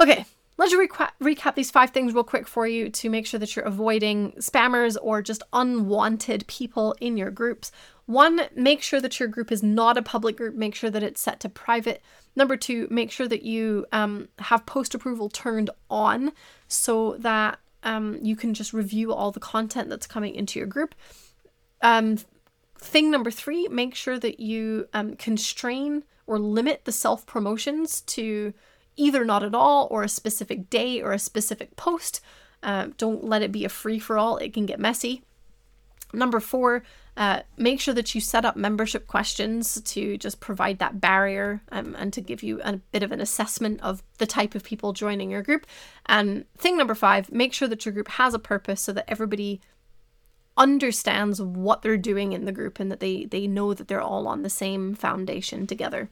Okay, 0.00 0.24
let's 0.56 0.74
reca- 0.74 1.10
recap 1.20 1.54
these 1.54 1.70
five 1.70 1.90
things 1.90 2.14
real 2.14 2.24
quick 2.24 2.46
for 2.46 2.66
you 2.66 2.88
to 2.90 3.10
make 3.10 3.26
sure 3.26 3.40
that 3.40 3.54
you're 3.56 3.64
avoiding 3.64 4.32
spammers 4.32 4.96
or 5.00 5.22
just 5.22 5.42
unwanted 5.52 6.46
people 6.46 6.94
in 7.00 7.16
your 7.16 7.30
groups. 7.30 7.72
One, 8.06 8.42
make 8.54 8.82
sure 8.82 9.00
that 9.00 9.18
your 9.18 9.28
group 9.28 9.50
is 9.50 9.62
not 9.62 9.96
a 9.96 10.02
public 10.02 10.36
group. 10.36 10.54
Make 10.54 10.74
sure 10.74 10.90
that 10.90 11.02
it's 11.02 11.20
set 11.20 11.40
to 11.40 11.48
private. 11.48 12.02
Number 12.34 12.56
two, 12.56 12.88
make 12.90 13.10
sure 13.10 13.28
that 13.28 13.42
you 13.42 13.86
um, 13.92 14.28
have 14.38 14.66
post 14.66 14.94
approval 14.94 15.28
turned 15.28 15.70
on 15.88 16.32
so 16.68 17.16
that 17.18 17.58
um, 17.82 18.18
you 18.22 18.36
can 18.36 18.54
just 18.54 18.72
review 18.72 19.12
all 19.12 19.30
the 19.30 19.40
content 19.40 19.88
that's 19.88 20.06
coming 20.06 20.34
into 20.34 20.58
your 20.58 20.68
group. 20.68 20.94
Um, 21.80 22.18
thing 22.78 23.10
number 23.10 23.30
three, 23.30 23.68
make 23.68 23.94
sure 23.94 24.18
that 24.18 24.40
you 24.40 24.88
um, 24.92 25.16
constrain 25.16 26.04
or 26.26 26.38
limit 26.38 26.84
the 26.84 26.92
self 26.92 27.26
promotions 27.26 28.00
to 28.02 28.52
either 28.96 29.24
not 29.24 29.42
at 29.42 29.54
all 29.54 29.88
or 29.90 30.02
a 30.02 30.08
specific 30.08 30.70
day 30.70 31.00
or 31.00 31.12
a 31.12 31.18
specific 31.18 31.76
post. 31.76 32.20
Uh, 32.62 32.88
don't 32.96 33.24
let 33.24 33.42
it 33.42 33.52
be 33.52 33.64
a 33.64 33.68
free 33.68 33.98
for 33.98 34.18
all, 34.18 34.36
it 34.36 34.52
can 34.52 34.66
get 34.66 34.78
messy. 34.78 35.22
Number 36.12 36.40
four, 36.40 36.82
uh, 37.16 37.40
make 37.56 37.80
sure 37.80 37.94
that 37.94 38.14
you 38.14 38.20
set 38.20 38.44
up 38.44 38.56
membership 38.56 39.06
questions 39.06 39.80
to 39.82 40.16
just 40.16 40.40
provide 40.40 40.78
that 40.78 41.00
barrier 41.00 41.62
um, 41.70 41.94
and 41.98 42.12
to 42.12 42.20
give 42.20 42.42
you 42.42 42.60
a 42.62 42.76
bit 42.92 43.02
of 43.02 43.12
an 43.12 43.20
assessment 43.20 43.80
of 43.82 44.02
the 44.18 44.26
type 44.26 44.54
of 44.54 44.64
people 44.64 44.92
joining 44.92 45.30
your 45.30 45.42
group. 45.42 45.66
And 46.06 46.44
thing 46.56 46.76
number 46.76 46.94
five, 46.94 47.32
make 47.32 47.52
sure 47.52 47.68
that 47.68 47.84
your 47.84 47.92
group 47.92 48.08
has 48.08 48.34
a 48.34 48.38
purpose 48.38 48.80
so 48.80 48.92
that 48.92 49.10
everybody 49.10 49.60
understands 50.56 51.40
what 51.40 51.82
they're 51.82 51.96
doing 51.96 52.32
in 52.32 52.44
the 52.44 52.52
group 52.52 52.78
and 52.78 52.90
that 52.90 53.00
they 53.00 53.24
they 53.24 53.46
know 53.46 53.72
that 53.72 53.88
they're 53.88 54.02
all 54.02 54.28
on 54.28 54.42
the 54.42 54.50
same 54.50 54.94
foundation 54.94 55.66
together. 55.66 56.10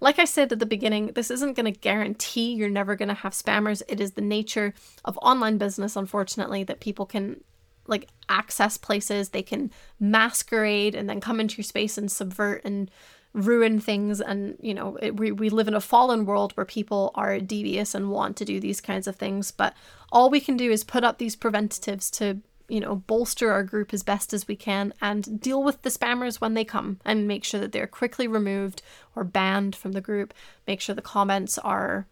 Like 0.00 0.18
I 0.18 0.24
said 0.24 0.50
at 0.50 0.58
the 0.58 0.66
beginning, 0.66 1.08
this 1.08 1.30
isn't 1.30 1.54
going 1.54 1.72
to 1.72 1.78
guarantee 1.78 2.54
you're 2.54 2.70
never 2.70 2.96
going 2.96 3.08
to 3.08 3.14
have 3.14 3.32
spammers. 3.32 3.82
It 3.86 4.00
is 4.00 4.12
the 4.12 4.22
nature 4.22 4.72
of 5.04 5.18
online 5.18 5.58
business, 5.58 5.94
unfortunately, 5.94 6.64
that 6.64 6.80
people 6.80 7.04
can 7.04 7.42
like 7.86 8.08
access 8.28 8.78
places. 8.78 9.30
They 9.30 9.42
can 9.42 9.70
masquerade 9.98 10.94
and 10.94 11.08
then 11.08 11.20
come 11.20 11.40
into 11.40 11.58
your 11.58 11.64
space 11.64 11.98
and 11.98 12.10
subvert 12.10 12.62
and 12.64 12.90
ruin 13.32 13.78
things. 13.78 14.20
And 14.20 14.56
you 14.60 14.72
know 14.72 14.96
it, 14.96 15.18
we, 15.18 15.32
we 15.32 15.50
live 15.50 15.68
in 15.68 15.74
a 15.74 15.80
fallen 15.80 16.24
world 16.24 16.52
where 16.52 16.66
people 16.66 17.10
are 17.14 17.38
devious 17.38 17.94
and 17.94 18.10
want 18.10 18.36
to 18.38 18.44
do 18.44 18.58
these 18.58 18.80
kinds 18.80 19.06
of 19.06 19.16
things. 19.16 19.50
But 19.50 19.74
all 20.10 20.30
we 20.30 20.40
can 20.40 20.56
do 20.56 20.70
is 20.70 20.82
put 20.82 21.04
up 21.04 21.18
these 21.18 21.36
preventatives 21.36 22.10
to 22.12 22.38
you 22.70 22.80
know 22.80 22.96
bolster 22.96 23.50
our 23.50 23.62
group 23.62 23.92
as 23.92 24.02
best 24.02 24.32
as 24.32 24.46
we 24.46 24.56
can 24.56 24.94
and 25.00 25.40
deal 25.40 25.62
with 25.62 25.82
the 25.82 25.90
spammers 25.90 26.40
when 26.40 26.54
they 26.54 26.64
come 26.64 26.98
and 27.04 27.28
make 27.28 27.44
sure 27.44 27.60
that 27.60 27.72
they're 27.72 27.86
quickly 27.86 28.26
removed 28.26 28.82
or 29.16 29.24
banned 29.24 29.74
from 29.74 29.92
the 29.92 30.00
group 30.00 30.32
make 30.66 30.80
sure 30.80 30.94
the 30.94 31.02
comments 31.02 31.58
are 31.58 32.06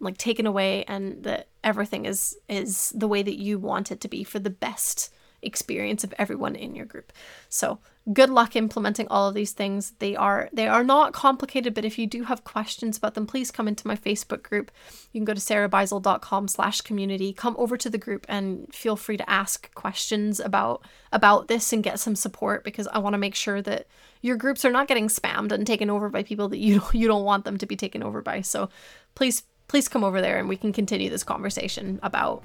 like 0.00 0.18
taken 0.18 0.46
away 0.46 0.84
and 0.84 1.22
that 1.22 1.48
everything 1.62 2.04
is 2.04 2.36
is 2.48 2.92
the 2.94 3.08
way 3.08 3.22
that 3.22 3.38
you 3.38 3.58
want 3.58 3.92
it 3.92 4.00
to 4.00 4.08
be 4.08 4.24
for 4.24 4.38
the 4.38 4.50
best 4.50 5.12
experience 5.42 6.04
of 6.04 6.14
everyone 6.18 6.56
in 6.56 6.74
your 6.74 6.86
group. 6.86 7.12
So, 7.48 7.78
good 8.10 8.30
luck 8.30 8.56
implementing 8.56 9.06
all 9.08 9.28
of 9.28 9.34
these 9.34 9.52
things. 9.52 9.92
They 10.00 10.16
are 10.16 10.48
they 10.52 10.66
are 10.66 10.82
not 10.82 11.12
complicated, 11.12 11.72
but 11.72 11.84
if 11.84 11.98
you 11.98 12.06
do 12.06 12.24
have 12.24 12.42
questions 12.42 12.96
about 12.96 13.14
them, 13.14 13.26
please 13.26 13.50
come 13.50 13.68
into 13.68 13.86
my 13.86 13.94
Facebook 13.94 14.42
group. 14.42 14.72
You 15.12 15.20
can 15.20 15.24
go 15.24 15.34
to 15.34 15.40
sarahbeisel.com 15.40 16.48
slash 16.48 16.80
community. 16.80 17.32
Come 17.32 17.54
over 17.58 17.76
to 17.76 17.88
the 17.88 17.98
group 17.98 18.26
and 18.28 18.72
feel 18.74 18.96
free 18.96 19.16
to 19.16 19.30
ask 19.30 19.72
questions 19.74 20.40
about 20.40 20.84
about 21.12 21.46
this 21.46 21.72
and 21.72 21.84
get 21.84 22.00
some 22.00 22.16
support 22.16 22.64
because 22.64 22.88
I 22.88 22.98
want 22.98 23.14
to 23.14 23.18
make 23.18 23.36
sure 23.36 23.62
that 23.62 23.86
your 24.20 24.36
groups 24.36 24.64
are 24.64 24.72
not 24.72 24.88
getting 24.88 25.08
spammed 25.08 25.52
and 25.52 25.66
taken 25.66 25.90
over 25.90 26.08
by 26.08 26.24
people 26.24 26.48
that 26.48 26.58
you 26.58 26.80
don't, 26.80 26.94
you 26.94 27.06
don't 27.06 27.24
want 27.24 27.44
them 27.44 27.58
to 27.58 27.66
be 27.66 27.76
taken 27.76 28.02
over 28.02 28.20
by. 28.20 28.40
So 28.40 28.68
please 29.14 29.44
please 29.68 29.86
come 29.88 30.02
over 30.02 30.20
there 30.20 30.38
and 30.38 30.48
we 30.48 30.56
can 30.56 30.72
continue 30.72 31.08
this 31.08 31.24
conversation 31.24 32.00
about 32.02 32.42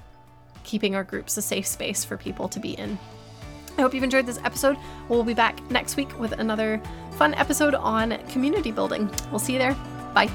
keeping 0.62 0.94
our 0.94 1.04
groups 1.04 1.36
a 1.36 1.42
safe 1.42 1.66
space 1.66 2.04
for 2.04 2.16
people 2.16 2.48
to 2.48 2.60
be 2.60 2.72
in. 2.72 2.96
I 3.78 3.82
hope 3.82 3.94
you've 3.94 4.02
enjoyed 4.02 4.26
this 4.26 4.40
episode. 4.42 4.76
We'll 5.08 5.22
be 5.22 5.34
back 5.34 5.62
next 5.70 5.96
week 5.96 6.18
with 6.18 6.32
another 6.32 6.82
fun 7.12 7.32
episode 7.34 7.76
on 7.76 8.18
community 8.26 8.72
building. 8.72 9.08
We'll 9.30 9.38
see 9.38 9.52
you 9.52 9.60
there. 9.60 9.74
Bye. 10.14 10.26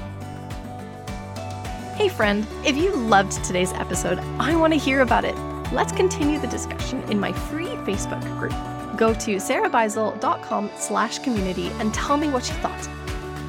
Hey, 1.96 2.08
friend, 2.08 2.46
if 2.64 2.74
you 2.74 2.96
loved 2.96 3.44
today's 3.44 3.72
episode, 3.74 4.18
I 4.40 4.56
want 4.56 4.72
to 4.72 4.78
hear 4.78 5.02
about 5.02 5.26
it. 5.26 5.36
Let's 5.74 5.92
continue 5.92 6.38
the 6.38 6.46
discussion 6.46 7.02
in 7.10 7.20
my 7.20 7.32
free 7.32 7.66
Facebook 7.84 8.22
group. 8.38 8.54
Go 8.96 9.12
to 9.12 9.36
sarahbeisel.com 9.36 10.70
slash 10.78 11.18
community 11.18 11.66
and 11.80 11.92
tell 11.92 12.16
me 12.16 12.28
what 12.30 12.48
you 12.48 12.54
thought. 12.56 12.88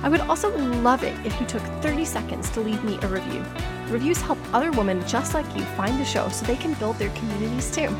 I 0.03 0.09
would 0.09 0.21
also 0.21 0.55
love 0.81 1.03
it 1.03 1.15
if 1.25 1.39
you 1.39 1.47
took 1.47 1.63
30 1.81 2.03
seconds 2.03 2.49
to 2.49 2.59
leave 2.59 2.83
me 2.83 2.99
a 3.01 3.07
review. 3.07 3.43
Reviews 3.87 4.19
help 4.19 4.39
other 4.53 4.71
women 4.71 5.07
just 5.07 5.33
like 5.33 5.45
you 5.55 5.63
find 5.63 5.97
the 6.01 6.05
show 6.05 6.27
so 6.27 6.45
they 6.45 6.57
can 6.57 6.73
build 6.73 6.97
their 6.97 7.11
communities 7.11 7.73
too. 7.73 7.95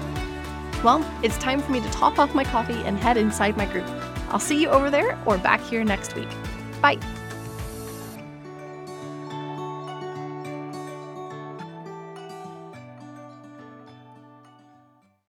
Well, 0.86 1.04
it's 1.24 1.36
time 1.39 1.63
for 1.63 1.71
me 1.71 1.82
to 1.82 1.89
top 1.89 2.19
off 2.19 2.36
my 2.36 2.43
coffee 2.43 2.84
and 2.86 3.00
head 3.00 3.17
inside 3.17 3.58
my 3.58 3.65
group. 3.65 3.88
I'll 4.30 4.38
see 4.38 4.62
you 4.62 4.69
over 4.69 4.91
there 4.91 5.19
or 5.26 5.39
back 5.39 5.60
here 5.62 5.84
next 5.84 6.15
week. 6.15 6.30
Bye. 6.80 7.00